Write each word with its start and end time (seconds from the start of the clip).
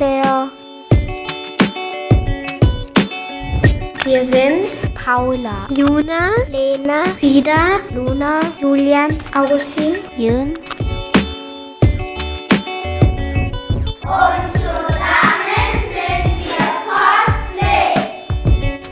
sehr. 0.00 0.50
Wir 4.04 4.24
sind 4.24 4.94
Paula, 4.94 5.68
Juna, 5.76 6.30
Lena, 6.48 7.04
Frieda, 7.18 7.80
Luna, 7.92 8.40
Julian, 8.58 9.10
Augustin, 9.34 9.98
Jürgen. 10.16 10.54
Und 14.00 14.52
zusammen 14.54 15.76
sind 15.92 16.32
wir 16.48 16.66
Postlicht. 16.88 18.14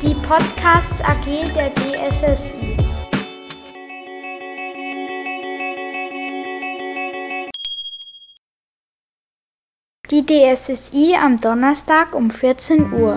Die 0.02 0.14
Podcasts 0.26 1.00
AG 1.00 1.26
der 1.54 1.70
DSSI. 1.70 2.87
Die 10.18 10.26
DSSI 10.26 11.14
am 11.14 11.36
Donnerstag 11.36 12.12
um 12.12 12.28
14 12.28 12.92
Uhr. 12.92 13.16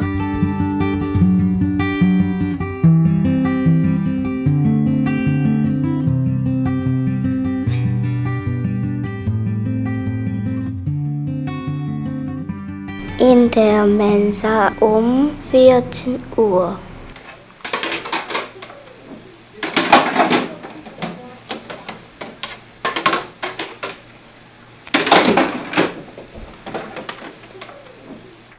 In 13.20 13.50
der 13.50 13.88
Mensa 13.88 14.72
um 14.80 15.32
14 15.50 16.22
Uhr. 16.38 16.78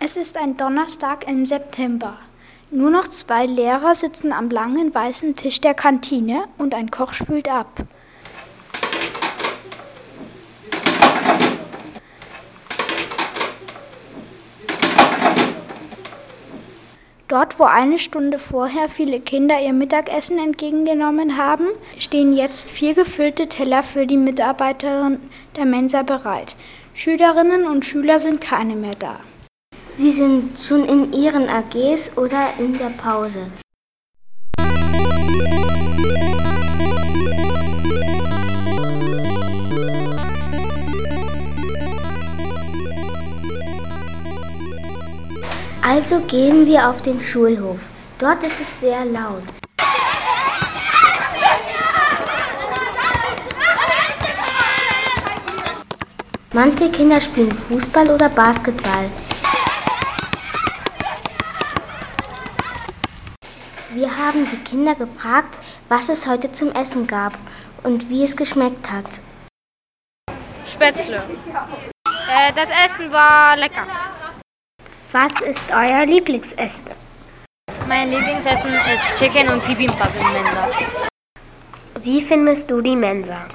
Es 0.04 0.16
ist 0.16 0.36
ein 0.36 0.56
Donnerstag 0.56 1.28
im 1.28 1.46
September. 1.46 2.18
Nur 2.72 2.90
noch 2.90 3.06
zwei 3.06 3.46
Lehrer 3.46 3.94
sitzen 3.94 4.32
am 4.32 4.50
langen 4.50 4.92
weißen 4.92 5.36
Tisch 5.36 5.60
der 5.60 5.74
Kantine 5.74 6.42
und 6.58 6.74
ein 6.74 6.90
Koch 6.90 7.12
spült 7.12 7.48
ab. 7.48 7.84
Dort, 17.28 17.60
wo 17.60 17.64
eine 17.64 18.00
Stunde 18.00 18.38
vorher 18.38 18.88
viele 18.88 19.20
Kinder 19.20 19.60
ihr 19.60 19.72
Mittagessen 19.72 20.40
entgegengenommen 20.40 21.38
haben, 21.38 21.68
stehen 22.00 22.36
jetzt 22.36 22.68
vier 22.68 22.94
gefüllte 22.94 23.46
Teller 23.46 23.84
für 23.84 24.08
die 24.08 24.16
Mitarbeiterin 24.16 25.20
der 25.54 25.64
Mensa 25.64 26.02
bereit. 26.02 26.56
Schülerinnen 26.92 27.68
und 27.68 27.84
Schüler 27.84 28.18
sind 28.18 28.40
keine 28.40 28.74
mehr 28.74 28.96
da. 28.98 29.20
Sie 30.02 30.10
sind 30.10 30.58
schon 30.58 30.84
in 30.84 31.12
Ihren 31.12 31.48
AGs 31.48 32.16
oder 32.16 32.48
in 32.58 32.76
der 32.76 32.90
Pause. 33.00 33.46
Also 45.82 46.18
gehen 46.22 46.66
wir 46.66 46.90
auf 46.90 47.00
den 47.02 47.20
Schulhof. 47.20 47.82
Dort 48.18 48.42
ist 48.42 48.60
es 48.60 48.80
sehr 48.80 49.04
laut. 49.04 49.44
Manche 56.52 56.90
Kinder 56.90 57.20
spielen 57.20 57.52
Fußball 57.52 58.10
oder 58.10 58.28
Basketball. 58.28 59.08
Haben 64.26 64.48
die 64.50 64.58
Kinder 64.58 64.94
gefragt, 64.94 65.58
was 65.88 66.08
es 66.08 66.26
heute 66.26 66.52
zum 66.52 66.72
Essen 66.72 67.06
gab 67.06 67.34
und 67.82 68.08
wie 68.08 68.24
es 68.24 68.36
geschmeckt 68.36 68.90
hat. 68.90 69.20
Spätzle. 70.70 71.16
Äh, 71.16 72.52
das 72.54 72.68
Essen 72.86 73.12
war 73.12 73.56
lecker. 73.56 73.86
Was 75.10 75.40
ist 75.40 75.70
euer 75.70 76.06
Lieblingsessen? 76.06 76.86
Mein 77.88 78.10
Lieblingsessen 78.10 78.72
ist 78.72 79.18
Chicken 79.18 79.48
und 79.48 79.66
Bibimbap 79.66 80.14
in 80.16 80.32
Mensa. 80.32 80.68
Wie 82.00 82.22
findest 82.22 82.70
du 82.70 82.80
die 82.80 82.96
Mensa? 82.96 83.46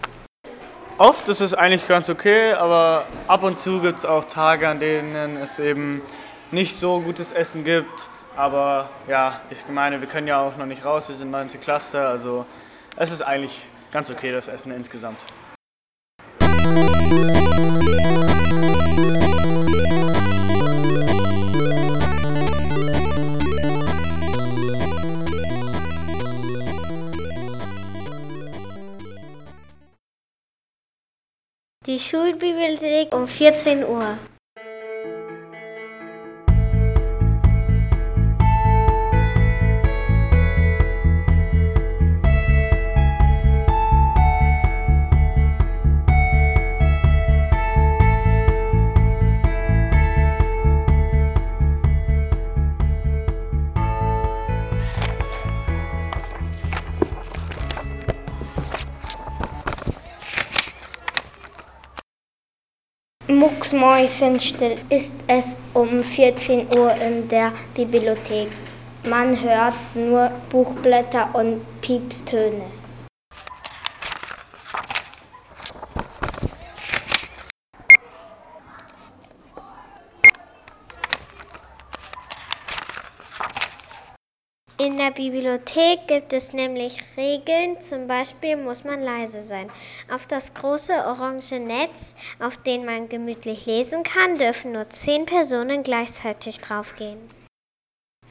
Oft 0.98 1.30
ist 1.30 1.42
es 1.42 1.54
eigentlich 1.54 1.88
ganz 1.88 2.10
okay, 2.10 2.54
aber 2.54 3.06
ab 3.28 3.44
und 3.44 3.58
zu 3.58 3.80
gibt 3.82 4.00
es 4.00 4.06
auch 4.06 4.26
Tage, 4.26 4.68
an 4.68 4.80
denen 4.80 5.38
es 5.38 5.60
eben 5.60 6.02
nicht 6.52 6.76
so 6.76 7.02
gutes 7.02 7.32
Essen 7.32 7.64
gibt. 7.64 8.10
Aber 8.38 8.92
ja, 9.08 9.42
ich 9.50 9.68
meine, 9.68 10.00
wir 10.00 10.08
können 10.08 10.28
ja 10.28 10.40
auch 10.40 10.56
noch 10.58 10.68
nicht 10.68 10.86
raus, 10.86 11.10
wir 11.10 11.16
sind 11.16 11.32
9. 11.32 11.60
Klasse, 11.60 12.08
also 12.08 12.46
es 12.96 13.10
ist 13.12 13.24
eigentlich 13.24 13.68
ganz 13.92 14.12
okay, 14.12 14.32
das 14.32 14.48
Essen 14.48 14.72
insgesamt. 14.72 15.26
Die 31.88 32.00
Schulbibliothek 32.00 33.16
um 33.16 33.28
14 33.28 33.84
Uhr. 33.84 34.20
Mucksmäuschenstill 63.30 64.76
ist 64.90 65.14
es 65.28 65.60
um 65.74 66.02
14 66.02 66.66
Uhr 66.78 66.94
in 66.96 67.28
der 67.28 67.52
Bibliothek. 67.76 68.48
Man 69.10 69.42
hört 69.42 69.74
nur 69.96 70.32
Buchblätter 70.50 71.28
und 71.34 71.60
Piepstöne. 71.82 72.77
In 84.98 85.04
der 85.04 85.12
Bibliothek 85.12 86.08
gibt 86.08 86.34
es 86.34 86.54
nämlich 86.54 87.04
Regeln, 87.16 87.80
zum 87.80 88.08
Beispiel 88.08 88.58
muss 88.58 88.84
man 88.84 89.00
leise 89.00 89.44
sein. 89.44 89.70
Auf 90.12 90.26
das 90.26 90.56
große 90.56 90.92
orange 90.92 91.60
Netz, 91.60 92.16
auf 92.40 92.58
dem 92.58 92.86
man 92.86 93.08
gemütlich 93.08 93.68
lesen 93.68 94.02
kann, 94.02 94.40
dürfen 94.40 94.72
nur 94.72 94.90
zehn 94.90 95.28
Personen 95.28 95.84
gleichzeitig 95.84 96.62
draufgehen. 96.62 97.20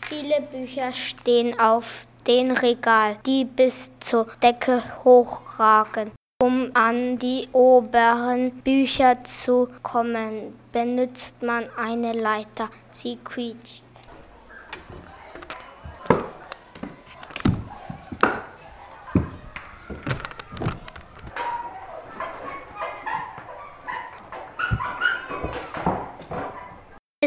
Viele 0.08 0.40
Bücher 0.40 0.92
stehen 0.92 1.56
auf 1.60 2.08
den 2.26 2.50
Regal, 2.50 3.16
die 3.24 3.44
bis 3.44 3.92
zur 4.00 4.26
Decke 4.42 4.82
hochragen. 5.04 6.10
Um 6.42 6.72
an 6.74 7.16
die 7.18 7.48
oberen 7.52 8.50
Bücher 8.62 9.22
zu 9.22 9.68
kommen, 9.84 10.58
benutzt 10.72 11.40
man 11.42 11.68
eine 11.76 12.12
Leiter. 12.12 12.70
Sie 12.90 13.18
quietscht. 13.22 13.85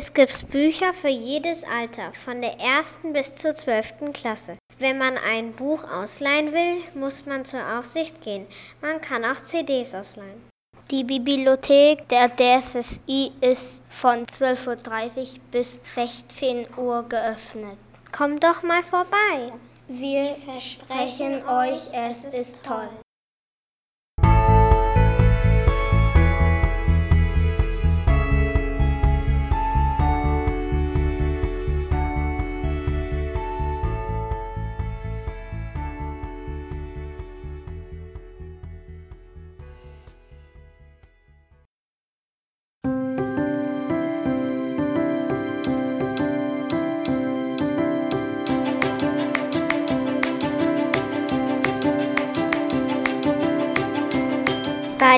Es 0.01 0.13
gibt 0.13 0.50
Bücher 0.50 0.94
für 0.94 1.10
jedes 1.10 1.66
Alter, 1.66 2.13
von 2.13 2.42
der 2.42 2.57
ersten 2.57 3.12
bis 3.12 3.34
zur 3.34 3.54
zwölften 3.54 4.13
Klasse. 4.13 4.57
Wenn 4.78 4.98
man 4.98 5.18
ein 5.18 5.51
Buch 5.51 5.84
ausleihen 5.84 6.54
will, 6.54 6.78
muss 6.94 7.25
man 7.25 7.44
zur 7.44 7.60
Aufsicht 7.78 8.22
gehen. 8.22 8.48
Man 8.80 9.01
kann 9.01 9.25
auch 9.25 9.44
CDs 9.44 9.94
ausleihen. 9.94 10.48
Die 10.90 11.04
Bibliothek 11.04 12.07
der 12.07 12.30
DSSI 12.34 13.34
ist 13.42 13.84
von 13.90 14.25
12.30 14.25 15.18
Uhr 15.18 15.40
bis 15.51 15.81
16 15.94 16.68
Uhr 16.78 17.04
geöffnet. 17.10 17.78
Kommt 18.13 18.42
doch 18.42 18.63
mal 18.63 18.84
vorbei. 18.84 19.51
Wir 19.90 20.38
versprechen 20.46 21.46
euch, 21.46 21.92
es 21.92 22.24
ist 22.34 22.63
toll. 22.63 22.88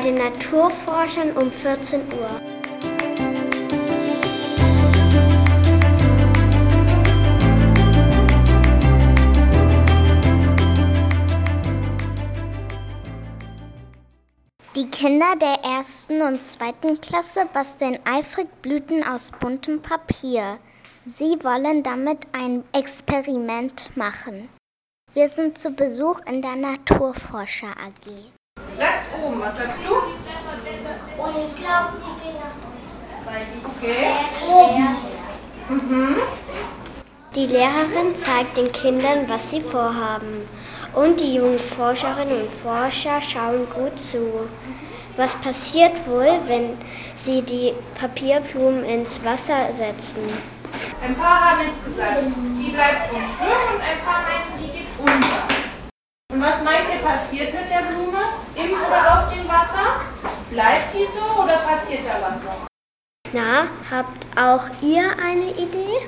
Den 0.03 0.15
Naturforschern 0.15 1.31
um 1.33 1.51
14 1.51 2.01
Uhr. 2.01 2.41
Die 14.75 14.89
Kinder 14.89 15.35
der 15.39 15.63
ersten 15.63 16.21
und 16.23 16.43
zweiten 16.43 16.99
Klasse 16.99 17.47
basteln 17.53 17.99
eifrig 18.05 18.47
Blüten 18.63 19.03
aus 19.03 19.31
buntem 19.31 19.81
Papier. 19.81 20.57
Sie 21.05 21.43
wollen 21.43 21.83
damit 21.83 22.19
ein 22.31 22.63
Experiment 22.73 23.95
machen. 23.95 24.49
Wir 25.13 25.27
sind 25.27 25.59
zu 25.59 25.71
Besuch 25.71 26.21
in 26.25 26.41
der 26.41 26.55
Naturforscher 26.55 27.67
AG. 27.67 28.40
Du 28.81 28.87
sagst 28.87 29.03
oben, 29.23 29.39
was 29.39 29.55
sagst 29.57 29.77
du? 29.87 29.93
Und 29.93 31.35
ich 31.37 31.55
glaube, 31.55 32.01
die 32.01 32.23
gehen 32.23 32.37
nach 32.41 32.49
Okay. 33.77 34.07
Oben. 34.49 34.97
Mhm. 35.69 36.15
Die 37.35 37.45
Lehrerin 37.45 38.15
zeigt 38.15 38.57
den 38.57 38.71
Kindern, 38.71 39.29
was 39.29 39.51
sie 39.51 39.61
vorhaben. 39.61 40.49
Und 40.95 41.19
die 41.19 41.35
jungen 41.35 41.59
Forscherinnen 41.59 42.41
und 42.41 42.51
Forscher 42.51 43.21
schauen 43.21 43.69
gut 43.69 43.99
zu. 43.99 44.49
Was 45.15 45.35
passiert 45.35 46.07
wohl, 46.07 46.39
wenn 46.47 46.75
sie 47.15 47.43
die 47.43 47.73
Papierblumen 47.99 48.83
ins 48.83 49.23
Wasser 49.23 49.71
setzen? 49.73 50.23
Ein 51.03 51.15
paar 51.15 51.51
haben 51.51 51.67
jetzt 51.67 51.85
gesagt, 51.85 52.23
die 52.57 52.71
bleibt 52.71 53.13
und 53.13 53.25
schwimmen 53.27 53.75
und 53.75 53.81
ein 53.81 53.99
paar 54.03 54.23
meinten, 54.23 54.57
die 54.57 54.79
geht 54.79 54.87
unter. 54.97 55.47
Und 56.33 56.41
was 56.41 56.63
meint 56.63 56.85
ihr 56.91 57.07
passiert 57.07 57.53
mit 57.53 57.69
der 57.69 57.83
Blume? 57.83 58.40
Im 58.55 58.71
oder 58.71 59.23
auf 59.23 59.33
dem 59.33 59.47
Wasser? 59.47 60.01
Bleibt 60.49 60.93
die 60.93 61.05
so 61.05 61.41
oder 61.41 61.57
passiert 61.57 62.05
da 62.05 62.21
was 62.21 62.43
noch? 62.43 62.67
Na, 63.31 63.67
habt 63.89 64.25
auch 64.37 64.67
ihr 64.81 65.03
eine 65.23 65.51
Idee? 65.51 66.07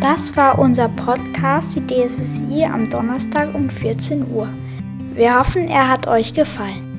Das 0.00 0.36
war 0.36 0.58
unser 0.58 0.88
Podcast, 0.88 1.76
die 1.76 1.86
DSSI 1.86 2.64
am 2.64 2.90
Donnerstag 2.90 3.54
um 3.54 3.70
14 3.70 4.30
Uhr. 4.30 4.48
Wir 5.14 5.38
hoffen, 5.38 5.68
er 5.68 5.88
hat 5.88 6.06
euch 6.06 6.32
gefallen. 6.32 6.91